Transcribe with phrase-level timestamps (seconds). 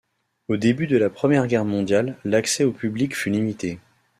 [0.47, 3.77] Au début de la Première Guerre mondiale, l'accès au public fut limité.